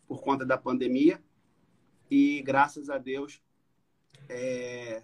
[0.07, 1.23] por conta da pandemia
[2.11, 3.43] e graças a Deus
[4.29, 5.03] é,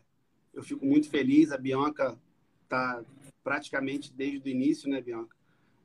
[0.52, 1.52] eu fico muito feliz.
[1.52, 2.18] A Bianca
[2.64, 3.02] está
[3.42, 5.36] praticamente desde o início, né, Bianca?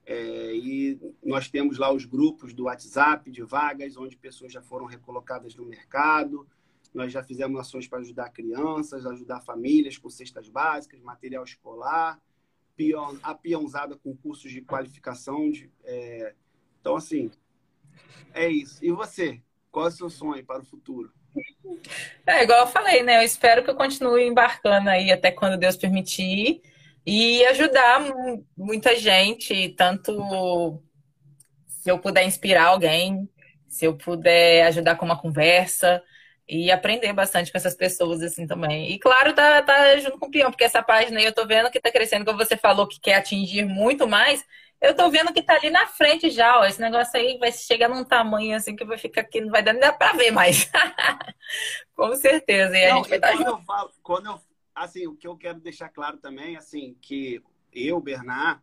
[0.05, 4.85] É, e nós temos lá os grupos do WhatsApp de vagas, onde pessoas já foram
[4.85, 6.47] recolocadas no mercado.
[6.93, 12.21] Nós já fizemos ações para ajudar crianças, ajudar famílias com cestas básicas, material escolar,
[13.23, 15.49] a peãozada com cursos de qualificação.
[15.49, 16.35] De, é...
[16.79, 17.31] Então, assim,
[18.33, 18.83] é isso.
[18.83, 19.41] E você?
[19.71, 21.11] Qual é o seu sonho para o futuro?
[22.25, 23.17] É, igual eu falei, né?
[23.17, 26.61] Eu espero que eu continue embarcando aí até quando Deus permitir
[27.05, 28.01] e ajudar
[28.57, 30.81] muita gente, tanto
[31.67, 33.29] se eu puder inspirar alguém,
[33.67, 36.01] se eu puder ajudar com uma conversa
[36.47, 38.91] e aprender bastante com essas pessoas assim também.
[38.91, 41.69] E claro, tá, tá junto com o peão, porque essa página aí eu tô vendo
[41.69, 44.43] que tá crescendo, como você falou que quer atingir muito mais,
[44.85, 46.65] eu tô vendo que tá ali na frente já, ó.
[46.65, 49.73] Esse negócio aí vai chegar num tamanho assim que vai ficar aqui, não vai dar
[49.73, 50.69] nem dá pra ver mais.
[51.95, 52.77] com certeza.
[52.77, 53.49] E a não, gente vai tá junto.
[53.49, 54.39] Eu falo, quando eu
[54.75, 58.61] assim, o que eu quero deixar claro também, assim, que eu, Bernard,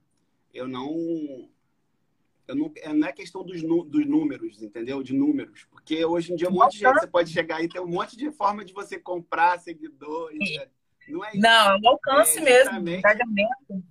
[0.52, 1.48] eu não.
[2.46, 5.02] Eu não, é, não é questão dos, dos números, entendeu?
[5.02, 5.64] De números.
[5.70, 8.16] Porque hoje em dia um monte de gente você pode chegar e ter um monte
[8.16, 10.30] de forma de você comprar seguidor.
[11.08, 11.40] Não é isso.
[11.40, 13.84] Não, é o alcance é mesmo, engajamento.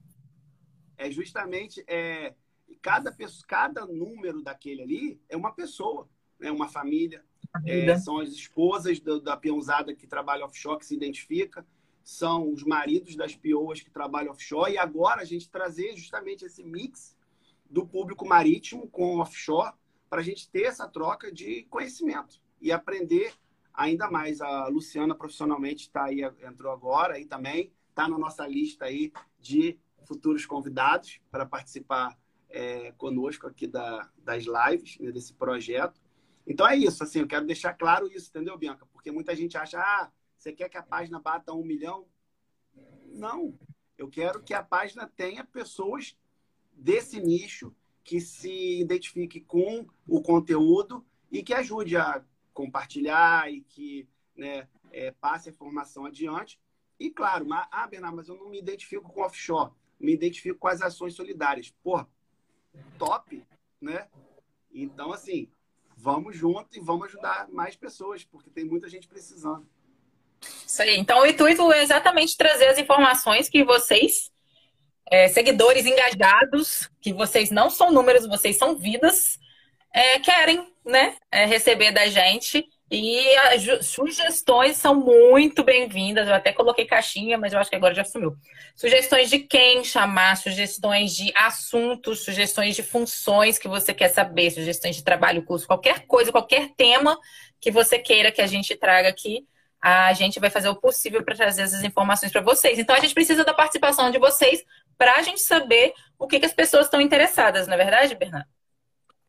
[1.07, 2.35] É justamente é,
[2.81, 6.07] cada, pessoa, cada número daquele ali é uma pessoa,
[6.39, 6.51] é né?
[6.51, 7.23] uma família.
[7.65, 11.65] É, são as esposas do, da peãozada que trabalha offshore, que se identifica
[12.03, 16.63] são os maridos das pioas que trabalham offshore, e agora a gente trazer justamente esse
[16.63, 17.15] mix
[17.69, 19.73] do público marítimo com offshore
[20.09, 23.33] para a gente ter essa troca de conhecimento e aprender
[23.73, 24.41] ainda mais.
[24.41, 29.79] A Luciana profissionalmente está aí, entrou agora e também está na nossa lista aí de
[30.05, 32.17] futuros convidados para participar
[32.49, 36.01] é, conosco aqui da, das lives, né, desse projeto.
[36.45, 38.85] Então é isso, assim, eu quero deixar claro isso, entendeu, Bianca?
[38.91, 42.07] Porque muita gente acha, ah, você quer que a página bata um milhão?
[43.05, 43.57] Não.
[43.97, 46.17] Eu quero que a página tenha pessoas
[46.73, 54.09] desse nicho que se identifique com o conteúdo e que ajude a compartilhar e que
[54.35, 56.59] né, é, passe a informação adiante.
[56.99, 60.67] E claro, mas, ah, Bernardo, mas eu não me identifico com offshore, me identifico com
[60.67, 61.73] as ações solidárias.
[61.83, 62.05] Pô,
[62.97, 63.43] top,
[63.79, 64.07] né?
[64.73, 65.49] Então, assim,
[65.95, 69.67] vamos junto e vamos ajudar mais pessoas, porque tem muita gente precisando.
[70.65, 70.97] Isso aí.
[70.97, 74.31] Então, o intuito é exatamente trazer as informações que vocês,
[75.09, 79.37] é, seguidores engajados, que vocês não são números, vocês são vidas,
[79.93, 82.65] é, querem né, é, receber da gente.
[82.93, 86.27] E as sugestões são muito bem-vindas.
[86.27, 88.35] Eu até coloquei caixinha, mas eu acho que agora já sumiu.
[88.75, 94.97] Sugestões de quem chamar, sugestões de assuntos, sugestões de funções que você quer saber, sugestões
[94.97, 97.17] de trabalho, curso, qualquer coisa, qualquer tema
[97.61, 99.47] que você queira que a gente traga aqui
[99.81, 102.77] a gente vai fazer o possível para trazer essas informações para vocês.
[102.77, 104.63] Então, a gente precisa da participação de vocês
[104.95, 108.47] para a gente saber o que, que as pessoas estão interessadas, não é verdade, Bernardo?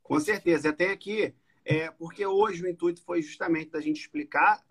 [0.03, 0.69] Com certeza.
[0.69, 4.65] Até aqui, é, porque hoje o intuito foi justamente da gente explicar.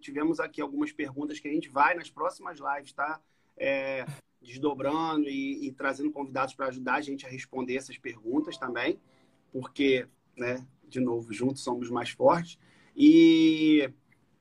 [0.00, 3.20] Tivemos aqui algumas perguntas que a gente vai nas próximas lives, tá?
[3.56, 4.04] É,
[4.40, 9.00] desdobrando e, e trazendo convidados para ajudar a gente a responder essas perguntas também,
[9.50, 12.58] porque, né, de novo, juntos somos mais fortes.
[12.94, 13.90] E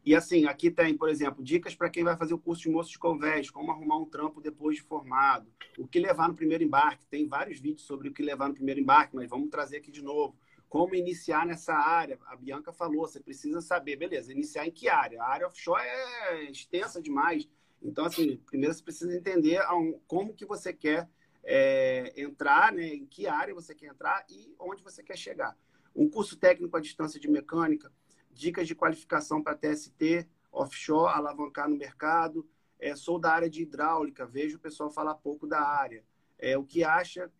[0.06, 2.92] e assim, aqui tem, por exemplo, dicas para quem vai fazer o curso de moço
[2.92, 5.48] de convés, como arrumar um trampo depois de formado,
[5.80, 7.08] o que levar no primeiro embarque.
[7.08, 10.04] Tem vários vídeos sobre o que levar no primeiro embarque, mas vamos trazer aqui de
[10.04, 10.38] novo.
[10.70, 12.20] Como iniciar nessa área?
[12.26, 15.22] A Bianca falou, você precisa saber, beleza, iniciar em que área?
[15.22, 17.48] A área offshore é extensa demais.
[17.82, 19.62] Então, assim, primeiro você precisa entender
[20.08, 21.08] como que você quer
[21.44, 22.88] é, entrar, né?
[22.88, 25.56] em que área você quer entrar e onde você quer chegar.
[25.96, 27.92] Um curso técnico à distância de mecânica,
[28.32, 32.48] dicas de qualificação para TST, offshore, alavancar no mercado.
[32.78, 36.04] É, sou da área de hidráulica, vejo o pessoal falar pouco da área.
[36.38, 37.32] É, o que acha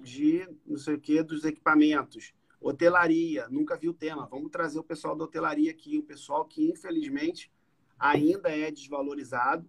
[0.00, 2.34] de não sei o que dos equipamentos?
[2.60, 4.26] Hotelaria, nunca vi o tema.
[4.26, 7.52] Vamos trazer o pessoal da hotelaria aqui, o pessoal que infelizmente
[7.98, 9.68] ainda é desvalorizado,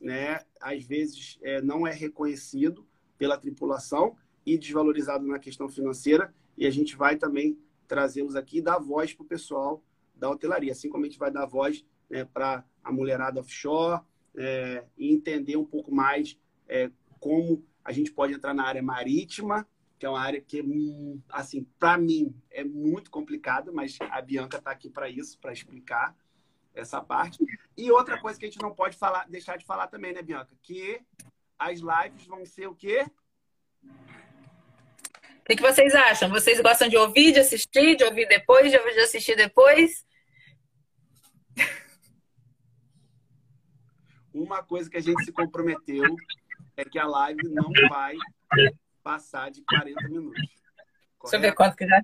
[0.00, 0.40] né?
[0.60, 2.86] Às vezes é, não é reconhecido
[3.18, 6.32] pela tripulação e desvalorizado na questão financeira.
[6.56, 9.82] E a gente vai também trazê-los aqui e dar voz para o pessoal
[10.14, 14.02] da hotelaria, assim como a gente vai dar voz né, para a mulherada offshore
[14.36, 19.64] é, e entender um pouco mais é, como a gente pode entrar na área marítima,
[19.96, 24.58] que é uma área que, hum, assim, para mim é muito complicada, mas a Bianca
[24.58, 26.16] está aqui para isso, para explicar
[26.74, 27.38] essa parte.
[27.76, 30.52] E outra coisa que a gente não pode falar, deixar de falar também, né, Bianca?
[30.62, 31.00] Que
[31.56, 33.06] as lives vão ser o quê?
[33.84, 36.28] O que, vocês acham?
[36.28, 40.04] Vocês gostam de ouvir, de assistir, de ouvir depois, de, de assistir depois?
[44.34, 46.16] Uma coisa que a gente se comprometeu
[46.76, 48.16] é que a live não vai
[49.02, 50.42] passar de 40 minutos.
[51.18, 51.30] Correto?
[51.30, 52.02] Deixa eu ver quanto que já.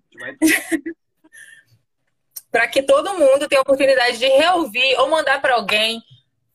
[2.50, 6.02] para que todo mundo tenha a oportunidade de reouvir ou mandar para alguém,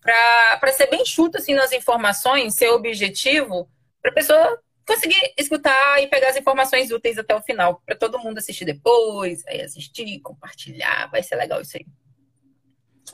[0.01, 3.69] para ser bem chuto assim, nas informações, ser objetivo,
[4.01, 8.19] para a pessoa conseguir escutar e pegar as informações úteis até o final, para todo
[8.19, 11.85] mundo assistir depois, aí assistir, compartilhar, vai ser legal isso aí.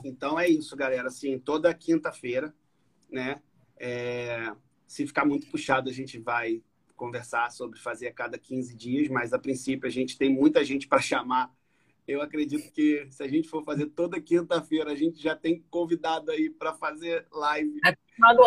[0.04, 1.08] Então é isso, galera.
[1.08, 2.54] Assim, toda quinta-feira,
[3.10, 3.40] né?
[3.76, 4.52] É...
[4.94, 6.62] Se ficar muito puxado, a gente vai
[6.94, 10.86] conversar sobre fazer a cada 15 dias, mas a princípio a gente tem muita gente
[10.86, 11.52] para chamar.
[12.06, 16.30] Eu acredito que se a gente for fazer toda quinta-feira, a gente já tem convidado
[16.30, 17.80] aí para fazer live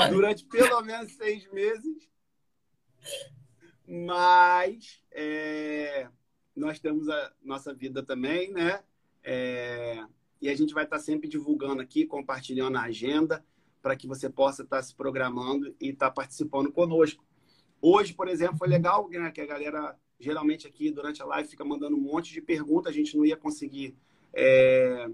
[0.10, 2.10] durante pelo menos seis meses.
[3.86, 6.08] Mas é,
[6.56, 8.82] nós temos a nossa vida também, né?
[9.22, 10.02] É,
[10.42, 13.44] e a gente vai estar sempre divulgando aqui, compartilhando a agenda,
[13.82, 17.24] para que você possa estar se programando e estar participando conosco.
[17.82, 21.64] Hoje, por exemplo, foi legal né, que a galera, geralmente aqui durante a live, fica
[21.64, 23.96] mandando um monte de perguntas, a gente não ia conseguir.
[24.34, 25.10] É,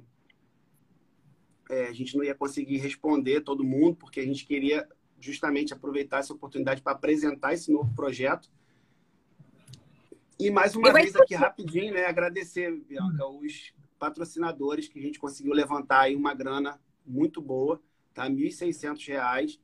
[1.69, 4.87] é, a gente não ia conseguir responder todo mundo, porque a gente queria
[5.19, 8.49] justamente aproveitar essa oportunidade para apresentar esse novo projeto.
[10.39, 15.53] E mais uma vez aqui rapidinho, né, agradecer, Bianca, os patrocinadores que a gente conseguiu
[15.53, 17.81] levantar aí uma grana muito boa,
[18.13, 18.23] tá?
[18.23, 19.59] R$ 1.600,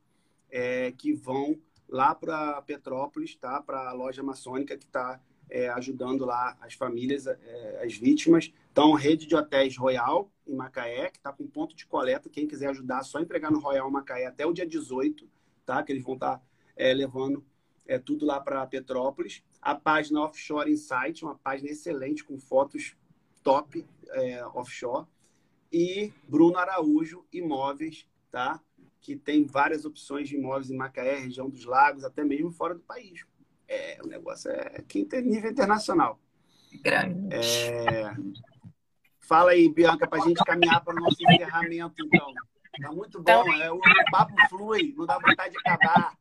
[0.50, 1.58] é, que vão
[1.88, 3.60] lá para Petrópolis, tá?
[3.62, 8.52] Para a loja maçônica que está é, ajudando lá as famílias, é, as vítimas.
[8.70, 12.28] Então, rede de hotéis Royal em Macaé, que está com ponto de coleta.
[12.28, 15.28] Quem quiser ajudar, só entregar no Royal Macaé até o dia 18
[15.70, 15.84] tá?
[15.84, 16.42] Que eles vão estar tá,
[16.76, 17.44] é, levando
[17.86, 19.42] é, tudo lá para Petrópolis.
[19.62, 22.96] A página Offshore Insight, uma página excelente com fotos
[23.42, 25.06] top é, offshore.
[25.72, 28.60] E Bruno Araújo Imóveis, tá?
[29.00, 32.80] Que tem várias opções de imóveis em Macaé, região dos lagos, até mesmo fora do
[32.80, 33.24] país.
[33.68, 36.20] É, o negócio é quinto nível internacional.
[36.82, 37.34] Grande.
[37.34, 38.14] É...
[39.20, 42.32] Fala aí, Bianca, para a gente caminhar para o nosso encerramento, então.
[42.80, 46.14] Tá muito bom, então, é, o papo flui, não dá vontade de acabar.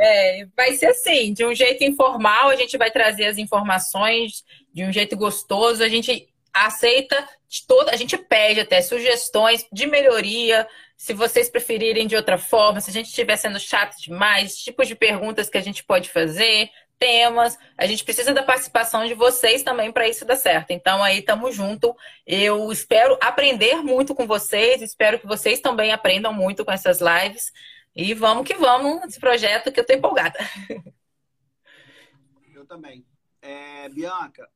[0.00, 4.42] É, vai ser assim, de um jeito informal, a gente vai trazer as informações
[4.72, 5.84] de um jeito gostoso.
[5.84, 7.28] A gente aceita
[7.66, 10.66] toda, a gente pede até sugestões de melhoria,
[11.00, 14.94] se vocês preferirem de outra forma, se a gente estiver sendo chato demais, tipos de
[14.94, 17.58] perguntas que a gente pode fazer, temas.
[17.74, 20.72] A gente precisa da participação de vocês também para isso dar certo.
[20.72, 21.96] Então aí estamos junto.
[22.26, 27.50] Eu espero aprender muito com vocês, espero que vocês também aprendam muito com essas lives.
[27.96, 30.38] E vamos que vamos nesse projeto que eu estou empolgada.
[32.52, 33.06] Eu também.
[33.40, 34.46] É, Bianca,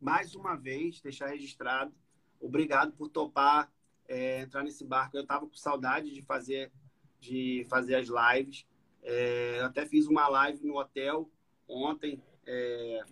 [0.00, 1.94] mais uma vez, deixar registrado,
[2.40, 3.70] obrigado por topar
[4.08, 5.16] é, entrar nesse barco.
[5.16, 6.72] Eu estava com saudade de fazer,
[7.20, 8.66] de fazer as lives.
[9.02, 11.30] É, eu até fiz uma live no hotel
[11.68, 13.02] ontem, é,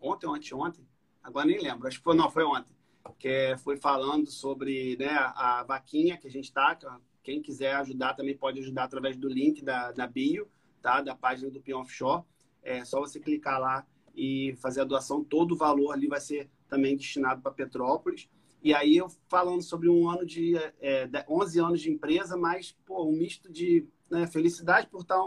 [0.00, 0.86] ontem ou anteontem,
[1.22, 2.70] agora nem lembro, acho que foi, não, foi ontem,
[3.18, 6.74] que foi falando sobre né, a vaquinha que a gente está,
[7.22, 10.48] quem quiser ajudar também pode ajudar através do link da, da bio,
[10.80, 11.00] tá?
[11.00, 12.24] da página do Pion Offshore.
[12.62, 15.22] É só você clicar lá e fazer a doação.
[15.22, 18.28] Todo o valor ali vai ser também destinado para Petrópolis.
[18.62, 23.04] E aí eu falando sobre um ano de é, 11 anos de empresa, mas pô,
[23.04, 25.20] um misto de né, felicidade por estar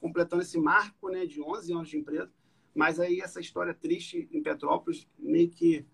[0.00, 2.30] completando esse marco né, de 11 anos de empresa.
[2.74, 5.86] Mas aí essa história triste em Petrópolis meio que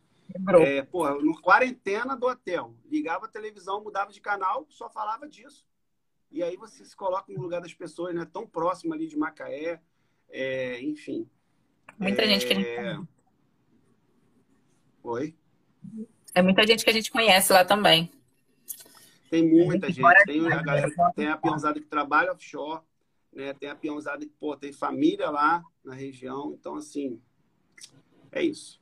[0.61, 5.67] é, porra, no quarentena do hotel, ligava a televisão, mudava de canal, só falava disso.
[6.31, 8.29] E aí você se coloca no lugar das pessoas, né?
[8.31, 9.81] Tão próximo ali de Macaé,
[10.29, 11.27] é, enfim.
[11.99, 12.27] Muita é...
[12.27, 12.99] gente que a gente é.
[15.03, 15.38] Oi?
[16.35, 18.11] É muita gente que a gente conhece lá também.
[19.31, 20.25] Tem muita gente.
[20.25, 22.83] Tem a, galera, tem a peãozada que trabalha offshore,
[23.33, 23.53] né?
[23.55, 26.55] Tem a peãozada que, pô, tem família lá na região.
[26.59, 27.21] Então, assim,
[28.33, 28.81] é isso.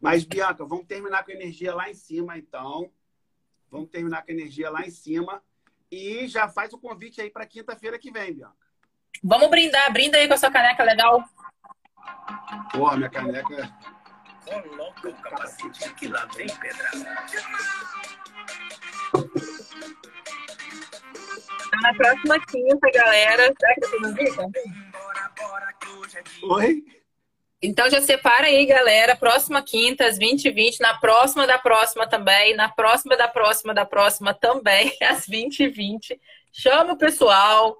[0.00, 2.90] Mas, Bianca, vamos terminar com a energia lá em cima, então.
[3.70, 5.42] Vamos terminar com a energia lá em cima.
[5.90, 8.64] E já faz o convite aí para quinta-feira que vem, Bianca.
[9.22, 9.92] Vamos brindar.
[9.92, 11.22] Brinda aí com a sua caneca legal.
[12.72, 13.70] Pô, minha caneca.
[14.44, 16.90] Coloca o capacete que lá vem pedra.
[21.70, 23.54] Tá na próxima quinta, galera.
[23.58, 24.50] Será que vocês não
[26.50, 26.84] Oi?
[27.62, 29.16] Então já separa aí, galera.
[29.16, 30.80] Próxima quinta, às 20h20.
[30.80, 32.54] Na próxima da próxima também.
[32.54, 36.18] Na próxima da próxima da próxima também, às 20h20.
[36.52, 37.78] Chama o pessoal.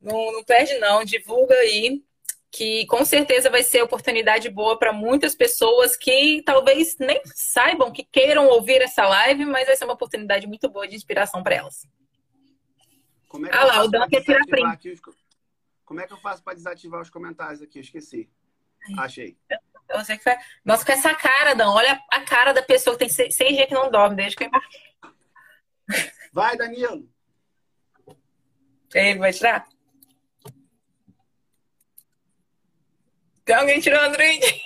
[0.00, 1.02] Não, não perde, não.
[1.04, 2.02] Divulga aí.
[2.50, 8.04] Que com certeza vai ser oportunidade boa para muitas pessoas que talvez nem saibam que
[8.04, 11.86] queiram ouvir essa live, mas vai ser uma oportunidade muito boa de inspiração para elas.
[13.28, 14.92] Como é que ah lá, o Dan quer tirar print.
[14.92, 15.00] Os...
[15.84, 17.78] Como é que eu faço para desativar os comentários aqui?
[17.78, 18.30] Eu esqueci.
[18.96, 19.36] Achei.
[19.90, 20.36] Eu sei que foi...
[20.64, 21.70] Nossa, com essa cara, Dan.
[21.70, 24.50] Olha a cara da pessoa que tem seis, dias que não dorme, desde que eu.
[26.32, 27.08] Vai, Danilo.
[28.94, 29.66] Ele vai tirar?
[33.48, 34.44] Tem alguém tirando print?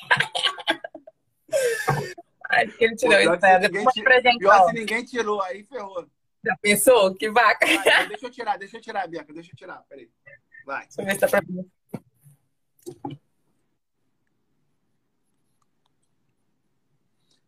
[2.50, 3.16] Acho que ele tirou.
[3.16, 6.04] Pior, se ninguém, pior se ninguém tirou, aí ferrou.
[6.44, 7.14] Já pensou?
[7.14, 7.64] Que vaca.
[7.64, 9.32] Vai, deixa eu tirar, deixa eu tirar, Bianca.
[9.32, 10.10] Deixa eu tirar, peraí.
[10.66, 10.84] Vai.
[10.86, 11.40] Deixa eu ver se dá pra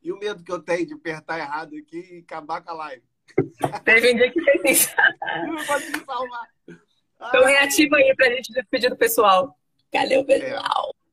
[0.01, 3.03] E o medo que eu tenho de apertar errado aqui e acabar com a live.
[3.85, 4.95] Teve um dia que fez isso.
[5.49, 6.49] Não pode me salvar.
[6.68, 9.59] Então reativa aí pra gente despedir do pessoal.
[9.91, 10.95] Cadê o pessoal?
[11.01, 11.03] É.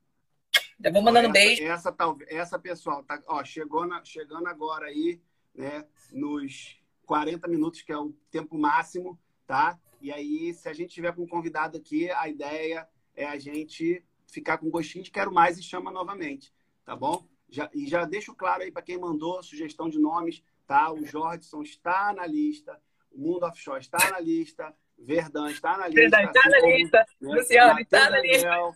[0.84, 1.64] Já vou mandando essa, beijo.
[1.64, 1.96] Essa,
[2.28, 5.22] essa pessoal, tá, ó, chegou na, chegando agora aí,
[5.54, 9.80] né, nos 40 minutos, que é o tempo máximo, tá?
[10.02, 14.04] E aí, se a gente tiver com um convidado aqui, a ideia é a gente
[14.26, 16.54] ficar com gostinho de quero mais e chama novamente,
[16.84, 17.28] tá bom?
[17.50, 20.92] Já, e já deixo claro aí para quem mandou sugestão de nomes, tá?
[20.92, 26.02] O Jordson está na lista, o Mundo Offshore está na lista, Verdão está na lista.
[26.02, 27.36] Verdão está na lista, né?
[27.36, 28.72] Luciano está na lista.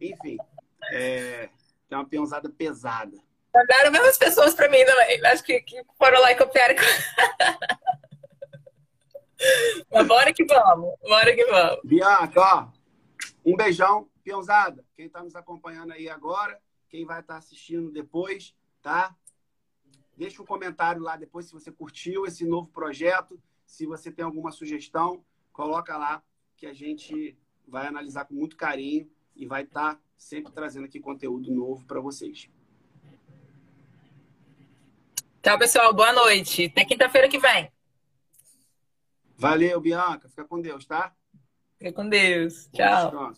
[0.00, 0.36] Enfim,
[0.92, 1.50] é,
[1.88, 3.16] tem uma peãozada pesada.
[3.54, 5.24] Mandaram mesmas pessoas para mim também.
[5.26, 6.76] Acho que, que foram lá e copiaram.
[9.90, 11.80] Mas bora que vamos, bora que vamos.
[11.84, 12.68] Bianca, ó,
[13.44, 14.84] um beijão, peãozada.
[14.94, 19.16] Quem está nos acompanhando aí agora, quem vai estar assistindo depois, tá?
[20.16, 24.52] Deixa um comentário lá depois se você curtiu esse novo projeto, se você tem alguma
[24.52, 26.22] sugestão, coloca lá
[26.56, 31.50] que a gente vai analisar com muito carinho e vai estar sempre trazendo aqui conteúdo
[31.50, 32.48] novo para vocês.
[35.42, 35.94] Tchau, pessoal.
[35.94, 36.66] Boa noite.
[36.66, 37.72] Até quinta-feira que vem.
[39.38, 40.28] Valeu, Bianca.
[40.28, 41.16] Fica com Deus, tá?
[41.78, 42.68] Fica com Deus.
[42.72, 43.32] Tchau.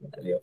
[0.00, 0.40] Valeu.